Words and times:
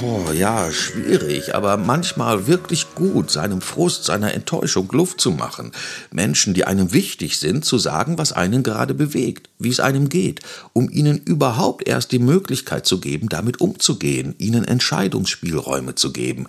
Boah, 0.00 0.32
ja, 0.32 0.72
schwierig, 0.72 1.54
aber 1.54 1.76
manchmal 1.76 2.46
wirklich 2.46 2.94
gut, 2.94 3.30
seinem 3.30 3.60
Frust, 3.60 4.04
seiner 4.04 4.32
Enttäuschung 4.32 4.88
Luft 4.92 5.20
zu 5.20 5.30
machen. 5.30 5.72
Menschen, 6.10 6.54
die 6.54 6.64
einem 6.64 6.94
wichtig 6.94 7.38
sind, 7.38 7.66
zu 7.66 7.76
sagen, 7.76 8.16
was 8.16 8.32
einen 8.32 8.62
gerade 8.62 8.94
bewegt, 8.94 9.50
wie 9.58 9.68
es 9.68 9.78
einem 9.78 10.08
geht, 10.08 10.40
um 10.72 10.88
ihnen 10.88 11.18
überhaupt 11.18 11.86
erst 11.86 12.12
die 12.12 12.18
Möglichkeit 12.18 12.86
zu 12.86 12.98
geben, 12.98 13.28
damit 13.28 13.60
umzugehen, 13.60 14.34
ihnen 14.38 14.64
Entscheidungsspielräume 14.64 15.96
zu 15.96 16.14
geben. 16.14 16.46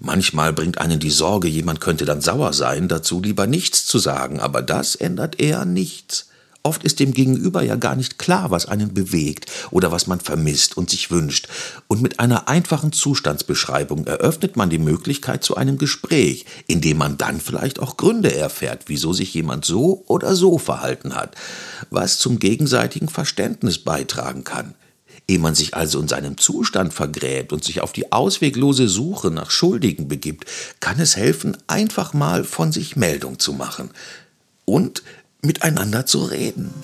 Manchmal 0.00 0.54
bringt 0.54 0.78
einen 0.78 0.98
die 0.98 1.10
Sorge, 1.10 1.48
jemand 1.48 1.82
könnte 1.82 2.06
dann 2.06 2.22
sauer 2.22 2.54
sein, 2.54 2.88
dazu 2.88 3.20
lieber 3.20 3.46
nichts 3.46 3.84
zu 3.84 3.98
sagen, 3.98 4.40
aber 4.40 4.62
das 4.62 4.94
ändert 4.94 5.38
eher 5.38 5.66
nichts. 5.66 6.28
Oft 6.66 6.82
ist 6.82 6.98
dem 6.98 7.12
Gegenüber 7.12 7.62
ja 7.62 7.76
gar 7.76 7.94
nicht 7.94 8.18
klar, 8.18 8.50
was 8.50 8.66
einen 8.66 8.92
bewegt 8.92 9.48
oder 9.70 9.92
was 9.92 10.08
man 10.08 10.18
vermisst 10.18 10.76
und 10.76 10.90
sich 10.90 11.12
wünscht. 11.12 11.46
Und 11.86 12.02
mit 12.02 12.18
einer 12.18 12.48
einfachen 12.48 12.90
Zustandsbeschreibung 12.90 14.04
eröffnet 14.08 14.56
man 14.56 14.68
die 14.68 14.80
Möglichkeit 14.80 15.44
zu 15.44 15.56
einem 15.56 15.78
Gespräch, 15.78 16.44
in 16.66 16.80
dem 16.80 16.98
man 16.98 17.18
dann 17.18 17.40
vielleicht 17.40 17.78
auch 17.78 17.96
Gründe 17.96 18.34
erfährt, 18.34 18.86
wieso 18.86 19.12
sich 19.12 19.32
jemand 19.32 19.64
so 19.64 20.02
oder 20.08 20.34
so 20.34 20.58
verhalten 20.58 21.14
hat, 21.14 21.36
was 21.90 22.18
zum 22.18 22.40
gegenseitigen 22.40 23.08
Verständnis 23.08 23.78
beitragen 23.78 24.42
kann. 24.42 24.74
Ehe 25.28 25.38
man 25.38 25.54
sich 25.54 25.76
also 25.76 26.00
in 26.00 26.08
seinem 26.08 26.36
Zustand 26.36 26.92
vergräbt 26.92 27.52
und 27.52 27.62
sich 27.62 27.80
auf 27.80 27.92
die 27.92 28.10
ausweglose 28.10 28.88
Suche 28.88 29.30
nach 29.30 29.52
Schuldigen 29.52 30.08
begibt, 30.08 30.46
kann 30.80 30.98
es 30.98 31.14
helfen, 31.14 31.56
einfach 31.68 32.12
mal 32.12 32.42
von 32.42 32.72
sich 32.72 32.96
Meldung 32.96 33.38
zu 33.38 33.52
machen. 33.52 33.90
Und 34.64 35.04
miteinander 35.46 36.06
zu 36.06 36.24
reden. 36.24 36.74